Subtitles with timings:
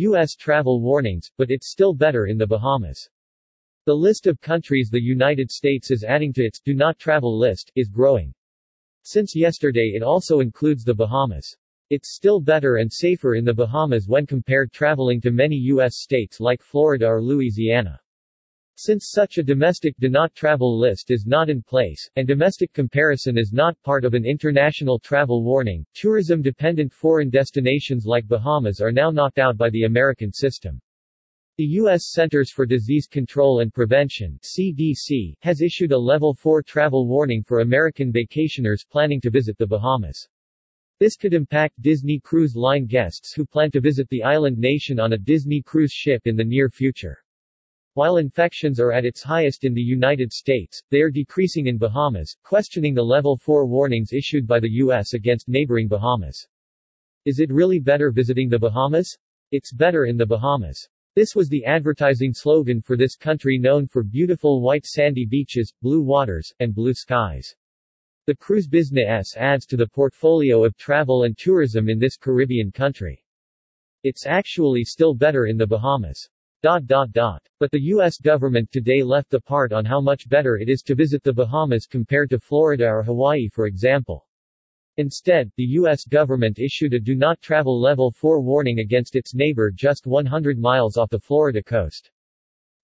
[0.00, 0.36] U.S.
[0.36, 3.10] travel warnings, but it's still better in the Bahamas.
[3.84, 7.72] The list of countries the United States is adding to its do not travel list
[7.74, 8.32] is growing.
[9.02, 11.56] Since yesterday it also includes the Bahamas.
[11.90, 15.96] It's still better and safer in the Bahamas when compared traveling to many U.S.
[15.96, 17.98] states like Florida or Louisiana.
[18.80, 23.36] Since such a domestic do not travel list is not in place, and domestic comparison
[23.36, 29.10] is not part of an international travel warning, tourism-dependent foreign destinations like Bahamas are now
[29.10, 30.80] knocked out by the American system.
[31.56, 32.12] The U.S.
[32.12, 37.58] Centers for Disease Control and Prevention CDC, has issued a Level 4 travel warning for
[37.58, 40.28] American vacationers planning to visit the Bahamas.
[41.00, 45.14] This could impact Disney Cruise Line guests who plan to visit the island nation on
[45.14, 47.18] a Disney cruise ship in the near future.
[47.98, 52.36] While infections are at its highest in the United States, they are decreasing in Bahamas,
[52.44, 55.14] questioning the Level 4 warnings issued by the U.S.
[55.14, 56.46] against neighboring Bahamas.
[57.24, 59.18] Is it really better visiting the Bahamas?
[59.50, 60.88] It's better in the Bahamas.
[61.16, 66.00] This was the advertising slogan for this country known for beautiful white sandy beaches, blue
[66.00, 67.52] waters, and blue skies.
[68.26, 73.24] The cruise business adds to the portfolio of travel and tourism in this Caribbean country.
[74.04, 76.28] It's actually still better in the Bahamas.
[76.60, 77.46] Dot dot dot.
[77.60, 78.18] But the U.S.
[78.18, 81.86] government today left the part on how much better it is to visit the Bahamas
[81.86, 84.26] compared to Florida or Hawaii for example.
[84.96, 86.04] Instead, the U.S.
[86.04, 90.96] government issued a do not travel level 4 warning against its neighbor just 100 miles
[90.96, 92.10] off the Florida coast.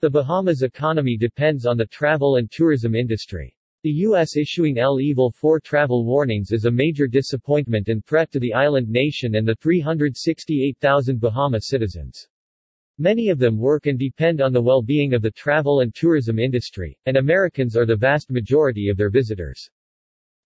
[0.00, 3.56] The Bahamas economy depends on the travel and tourism industry.
[3.82, 4.36] The U.S.
[4.36, 9.34] issuing Level 4 travel warnings is a major disappointment and threat to the island nation
[9.34, 12.28] and the 368,000 Bahama citizens.
[12.98, 16.96] Many of them work and depend on the well-being of the travel and tourism industry,
[17.06, 19.68] and Americans are the vast majority of their visitors.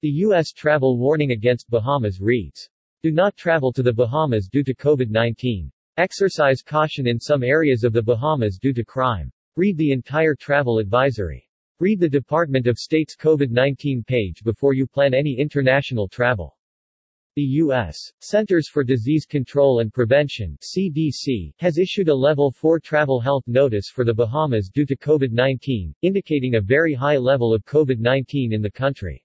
[0.01, 0.53] The U.S.
[0.53, 2.71] travel warning against Bahamas reads,
[3.03, 5.71] Do not travel to the Bahamas due to COVID-19.
[5.99, 9.31] Exercise caution in some areas of the Bahamas due to crime.
[9.57, 11.47] Read the entire travel advisory.
[11.81, 16.58] Read the Department of State's COVID-19 page before you plan any international travel.
[17.39, 17.97] The U.S.
[18.21, 23.89] Centers for Disease Control and Prevention CDC, has issued a Level 4 travel health notice
[23.89, 28.73] for the Bahamas due to COVID-19, indicating a very high level of COVID-19 in the
[28.73, 29.25] country.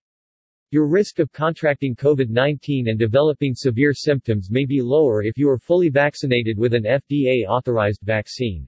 [0.70, 5.58] Your risk of contracting COVID-19 and developing severe symptoms may be lower if you are
[5.58, 8.68] fully vaccinated with an FDA-authorized vaccine.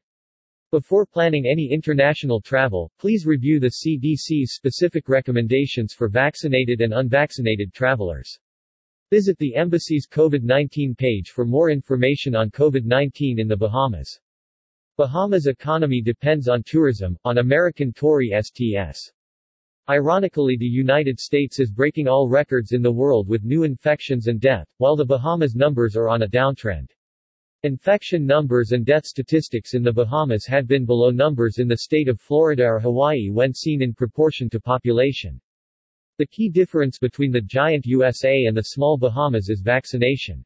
[0.72, 7.76] Before planning any international travel, please review the CDC's specific recommendations for vaccinated and unvaccinated
[7.76, 8.40] travelers.
[9.12, 14.20] Visit the embassy's COVID-19 page for more information on COVID-19 in the Bahamas.
[14.98, 19.12] Bahamas economy depends on tourism, on American Tory STS.
[19.88, 24.42] Ironically the United States is breaking all records in the world with new infections and
[24.42, 26.90] death, while the Bahamas numbers are on a downtrend.
[27.62, 32.08] Infection numbers and death statistics in the Bahamas had been below numbers in the state
[32.08, 35.40] of Florida or Hawaii when seen in proportion to population.
[36.18, 40.46] The key difference between the giant USA and the small Bahamas is vaccination.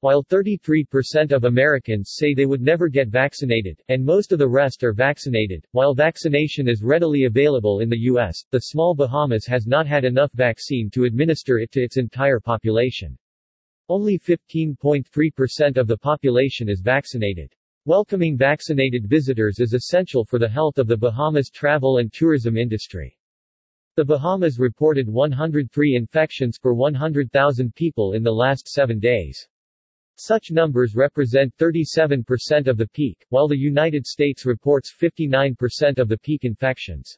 [0.00, 4.82] While 33% of Americans say they would never get vaccinated, and most of the rest
[4.84, 9.86] are vaccinated, while vaccination is readily available in the U.S., the small Bahamas has not
[9.86, 13.18] had enough vaccine to administer it to its entire population.
[13.90, 17.54] Only 15.3% of the population is vaccinated.
[17.84, 23.15] Welcoming vaccinated visitors is essential for the health of the Bahamas travel and tourism industry.
[23.96, 29.48] The Bahamas reported 103 infections per 100,000 people in the last seven days.
[30.16, 36.18] Such numbers represent 37% of the peak, while the United States reports 59% of the
[36.18, 37.16] peak infections.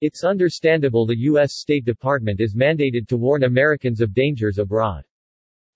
[0.00, 1.52] It's understandable the U.S.
[1.54, 5.04] State Department is mandated to warn Americans of dangers abroad.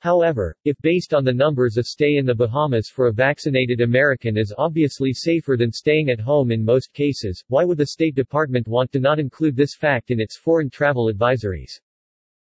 [0.07, 4.37] However, if based on the numbers a stay in the Bahamas for a vaccinated American
[4.37, 8.69] is obviously safer than staying at home in most cases, why would the State Department
[8.69, 11.81] want to not include this fact in its foreign travel advisories?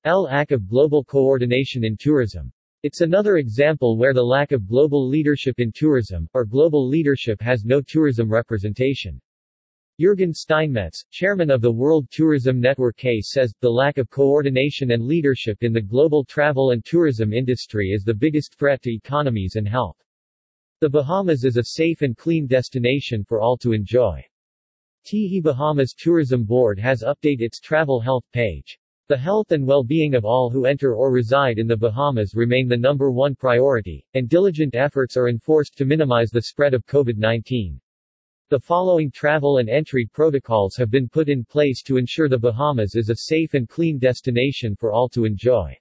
[0.05, 0.23] L.
[0.23, 2.51] Lack of global coordination in tourism.
[2.85, 7.67] It's another example where the lack of global leadership in tourism, or global leadership has
[7.67, 9.21] no tourism representation.
[10.03, 15.05] Jürgen Steinmetz, chairman of the World Tourism Network K says, the lack of coordination and
[15.05, 19.69] leadership in the global travel and tourism industry is the biggest threat to economies and
[19.69, 19.97] health.
[20.81, 24.25] The Bahamas is a safe and clean destination for all to enjoy.
[25.05, 28.81] TE Bahamas Tourism Board has updated its travel health page.
[29.07, 32.77] The health and well-being of all who enter or reside in the Bahamas remain the
[32.77, 37.79] number one priority, and diligent efforts are enforced to minimize the spread of COVID-19.
[38.53, 42.97] The following travel and entry protocols have been put in place to ensure the Bahamas
[42.97, 45.75] is a safe and clean destination for all to enjoy.